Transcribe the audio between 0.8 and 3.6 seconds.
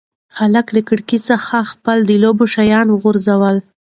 کړکۍ څخه خپل د لوبو شیان وغورځول.